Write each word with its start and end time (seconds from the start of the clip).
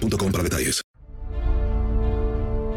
para 0.00 0.42
detalles. 0.42 0.82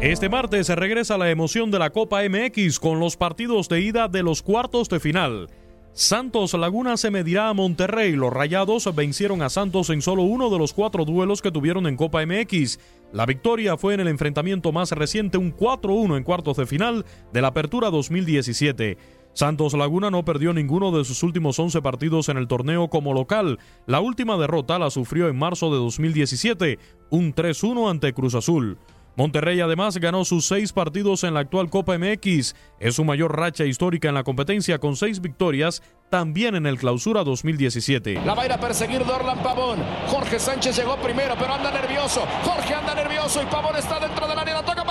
Este 0.00 0.28
martes 0.28 0.66
se 0.66 0.74
regresa 0.74 1.16
la 1.16 1.30
emoción 1.30 1.70
de 1.70 1.78
la 1.78 1.90
Copa 1.90 2.22
MX 2.28 2.80
con 2.80 2.98
los 2.98 3.16
partidos 3.16 3.68
de 3.68 3.80
ida 3.80 4.08
de 4.08 4.24
los 4.24 4.42
cuartos 4.42 4.88
de 4.88 4.98
final. 4.98 5.48
Santos 5.94 6.54
Laguna 6.54 6.96
se 6.96 7.10
medirá 7.10 7.50
a 7.50 7.54
Monterrey. 7.54 8.12
Los 8.12 8.32
Rayados 8.32 8.92
vencieron 8.94 9.42
a 9.42 9.50
Santos 9.50 9.90
en 9.90 10.00
solo 10.00 10.22
uno 10.22 10.48
de 10.48 10.58
los 10.58 10.72
cuatro 10.72 11.04
duelos 11.04 11.42
que 11.42 11.52
tuvieron 11.52 11.86
en 11.86 11.96
Copa 11.96 12.24
MX. 12.24 12.80
La 13.12 13.26
victoria 13.26 13.76
fue 13.76 13.92
en 13.92 14.00
el 14.00 14.08
enfrentamiento 14.08 14.72
más 14.72 14.90
reciente, 14.92 15.36
un 15.36 15.54
4-1 15.54 16.16
en 16.16 16.24
cuartos 16.24 16.56
de 16.56 16.66
final 16.66 17.04
de 17.32 17.42
la 17.42 17.48
Apertura 17.48 17.90
2017. 17.90 18.96
Santos 19.34 19.72
Laguna 19.72 20.10
no 20.10 20.24
perdió 20.24 20.52
ninguno 20.52 20.90
de 20.90 21.04
sus 21.04 21.22
últimos 21.22 21.58
11 21.58 21.80
partidos 21.80 22.28
en 22.28 22.36
el 22.36 22.48
torneo 22.48 22.88
como 22.88 23.14
local. 23.14 23.58
La 23.86 24.00
última 24.00 24.36
derrota 24.36 24.78
la 24.78 24.90
sufrió 24.90 25.28
en 25.28 25.38
marzo 25.38 25.70
de 25.70 25.78
2017, 25.78 26.78
un 27.10 27.34
3-1 27.34 27.90
ante 27.90 28.12
Cruz 28.12 28.34
Azul. 28.34 28.78
Monterrey 29.14 29.60
además 29.60 29.98
ganó 29.98 30.24
sus 30.24 30.46
seis 30.46 30.72
partidos 30.72 31.22
en 31.24 31.34
la 31.34 31.40
actual 31.40 31.68
Copa 31.68 31.98
MX. 31.98 32.54
Es 32.80 32.94
su 32.94 33.04
mayor 33.04 33.36
racha 33.36 33.64
histórica 33.66 34.08
en 34.08 34.14
la 34.14 34.24
competencia 34.24 34.78
con 34.78 34.96
seis 34.96 35.20
victorias, 35.20 35.82
también 36.08 36.54
en 36.54 36.66
el 36.66 36.78
Clausura 36.78 37.22
2017. 37.22 38.22
La 38.24 38.34
va 38.34 38.42
a 38.42 38.46
ir 38.46 38.52
a 38.52 38.60
perseguir 38.60 39.04
Dorlan 39.04 39.42
Pavón. 39.42 39.80
Jorge 40.06 40.38
Sánchez 40.38 40.76
llegó 40.76 40.96
primero, 40.96 41.34
pero 41.38 41.52
anda 41.52 41.70
nervioso. 41.70 42.26
Jorge 42.42 42.74
anda 42.74 42.94
nervioso 42.94 43.42
y 43.42 43.46
Pavón 43.46 43.76
está 43.76 44.00
dentro 44.00 44.26
del 44.26 44.38
área. 44.38 44.54
La 44.54 44.64
toca 44.64 44.82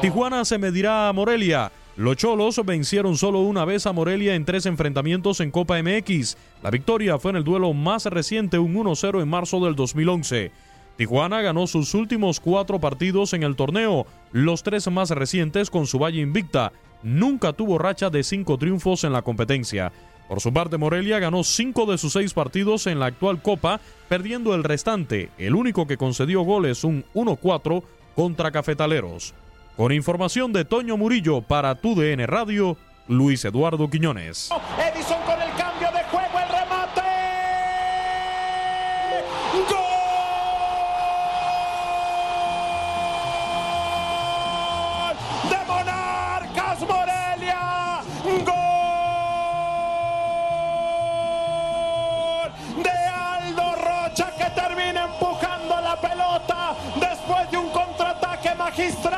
Tijuana 0.00 0.44
se 0.44 0.58
medirá 0.58 1.08
a 1.08 1.12
Morelia. 1.12 1.72
Los 1.96 2.18
Cholos 2.18 2.64
vencieron 2.64 3.16
solo 3.16 3.40
una 3.40 3.64
vez 3.64 3.84
a 3.84 3.92
Morelia 3.92 4.36
en 4.36 4.44
tres 4.44 4.64
enfrentamientos 4.66 5.40
en 5.40 5.50
Copa 5.50 5.82
MX. 5.82 6.36
La 6.62 6.70
victoria 6.70 7.18
fue 7.18 7.32
en 7.32 7.38
el 7.38 7.44
duelo 7.44 7.72
más 7.74 8.04
reciente, 8.06 8.60
un 8.60 8.76
1-0 8.76 9.20
en 9.20 9.28
marzo 9.28 9.58
del 9.58 9.74
2011. 9.74 10.52
Tijuana 10.96 11.42
ganó 11.42 11.66
sus 11.66 11.94
últimos 11.94 12.38
cuatro 12.38 12.78
partidos 12.78 13.32
en 13.32 13.42
el 13.42 13.56
torneo, 13.56 14.06
los 14.30 14.62
tres 14.62 14.88
más 14.88 15.10
recientes 15.10 15.68
con 15.68 15.88
su 15.88 15.98
valle 15.98 16.20
invicta. 16.20 16.72
Nunca 17.02 17.52
tuvo 17.52 17.76
racha 17.78 18.08
de 18.08 18.22
cinco 18.22 18.56
triunfos 18.56 19.02
en 19.02 19.12
la 19.12 19.22
competencia. 19.22 19.92
Por 20.28 20.40
su 20.40 20.52
parte, 20.52 20.76
Morelia 20.76 21.18
ganó 21.18 21.42
cinco 21.42 21.86
de 21.86 21.98
sus 21.98 22.12
seis 22.12 22.34
partidos 22.34 22.86
en 22.86 23.00
la 23.00 23.06
actual 23.06 23.42
Copa, 23.42 23.80
perdiendo 24.08 24.54
el 24.54 24.62
restante. 24.62 25.30
El 25.38 25.56
único 25.56 25.88
que 25.88 25.96
concedió 25.96 26.42
goles, 26.42 26.84
un 26.84 27.04
1-4 27.14 27.82
contra 28.14 28.52
Cafetaleros. 28.52 29.34
Con 29.78 29.92
información 29.92 30.52
de 30.52 30.64
Toño 30.64 30.96
Murillo 30.96 31.40
para 31.40 31.76
tu 31.76 31.94
DN 31.94 32.26
Radio, 32.26 32.76
Luis 33.06 33.44
Eduardo 33.44 33.88
Quiñones. 33.88 34.50
Edison 34.76 35.22
con 35.22 35.40
el 35.40 35.54
cambio 35.56 35.92
de 35.92 36.02
juego, 36.10 36.36
el 36.36 36.48
remate. 36.48 37.00
¡Gol! 39.70 39.78
De 45.48 45.58
Monarcas 45.68 46.80
Morelia. 46.80 48.02
¡Gol! 48.24 48.52
De 52.82 52.90
Aldo 52.90 53.76
Rocha 53.76 54.32
que 54.36 54.50
termina 54.60 55.04
empujando 55.04 55.80
la 55.80 55.94
pelota 56.00 56.74
después 56.98 57.48
de 57.52 57.58
un 57.58 57.70
contraataque 57.70 58.56
magistral 58.56 59.17